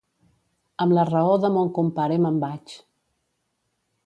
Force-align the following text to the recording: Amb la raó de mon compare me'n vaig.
Amb 0.85 0.95
la 0.97 1.03
raó 1.09 1.35
de 1.43 1.53
mon 1.57 1.71
compare 1.77 2.19
me'n 2.25 2.43
vaig. 2.47 2.77